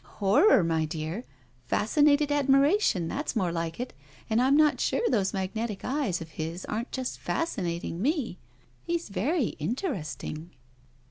"Horror, 0.19 0.63
my 0.63 0.85
dear? 0.85 1.25
Fascinated 1.67 2.31
admiration, 2.31 3.07
that's 3.07 3.35
more 3.35 3.51
like 3.51 3.79
it. 3.79 3.93
And 4.31 4.41
I'm 4.41 4.57
not 4.57 4.79
sure 4.81 5.03
those 5.11 5.31
magnetic 5.31 5.85
eyes 5.85 6.21
of 6.21 6.29
hb 6.29 6.65
aren't 6.67 6.91
just 6.91 7.19
fascinating 7.19 8.01
me. 8.01 8.39
He's 8.83 9.09
very 9.09 9.49
in 9.59 9.75
teresting." 9.75 10.49